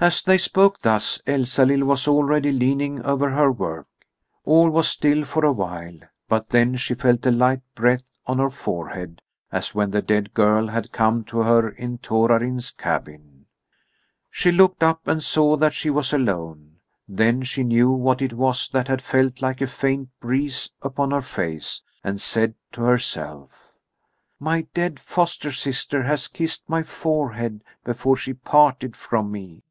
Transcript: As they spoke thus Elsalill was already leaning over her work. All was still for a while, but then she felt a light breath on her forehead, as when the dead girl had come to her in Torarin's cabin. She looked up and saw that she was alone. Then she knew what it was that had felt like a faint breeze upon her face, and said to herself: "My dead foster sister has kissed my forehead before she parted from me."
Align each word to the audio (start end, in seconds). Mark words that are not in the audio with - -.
As 0.00 0.20
they 0.20 0.36
spoke 0.36 0.80
thus 0.82 1.22
Elsalill 1.28 1.84
was 1.86 2.08
already 2.08 2.50
leaning 2.50 3.00
over 3.04 3.30
her 3.30 3.52
work. 3.52 3.86
All 4.44 4.68
was 4.68 4.88
still 4.88 5.24
for 5.24 5.44
a 5.44 5.52
while, 5.52 5.96
but 6.28 6.48
then 6.48 6.74
she 6.74 6.94
felt 6.94 7.24
a 7.24 7.30
light 7.30 7.60
breath 7.76 8.18
on 8.26 8.38
her 8.38 8.50
forehead, 8.50 9.22
as 9.52 9.76
when 9.76 9.92
the 9.92 10.02
dead 10.02 10.34
girl 10.34 10.66
had 10.66 10.90
come 10.90 11.22
to 11.26 11.38
her 11.44 11.68
in 11.68 11.98
Torarin's 11.98 12.72
cabin. 12.72 13.46
She 14.28 14.50
looked 14.50 14.82
up 14.82 15.06
and 15.06 15.22
saw 15.22 15.56
that 15.58 15.72
she 15.72 15.88
was 15.88 16.12
alone. 16.12 16.78
Then 17.06 17.44
she 17.44 17.62
knew 17.62 17.92
what 17.92 18.20
it 18.20 18.32
was 18.32 18.68
that 18.70 18.88
had 18.88 19.02
felt 19.02 19.40
like 19.40 19.60
a 19.60 19.68
faint 19.68 20.08
breeze 20.18 20.72
upon 20.82 21.12
her 21.12 21.22
face, 21.22 21.80
and 22.02 22.20
said 22.20 22.56
to 22.72 22.82
herself: 22.82 23.52
"My 24.40 24.62
dead 24.74 24.98
foster 24.98 25.52
sister 25.52 26.02
has 26.02 26.26
kissed 26.26 26.68
my 26.68 26.82
forehead 26.82 27.62
before 27.84 28.16
she 28.16 28.34
parted 28.34 28.96
from 28.96 29.30
me." 29.30 29.62